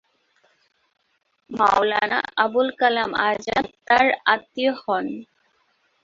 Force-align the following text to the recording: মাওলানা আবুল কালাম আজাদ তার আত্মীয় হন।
মাওলানা 1.49 2.19
আবুল 2.43 2.67
কালাম 2.79 3.11
আজাদ 3.27 3.65
তার 3.87 4.07
আত্মীয় 4.33 4.71
হন। 4.81 5.05